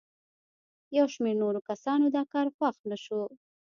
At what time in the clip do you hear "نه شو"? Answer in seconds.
2.89-3.19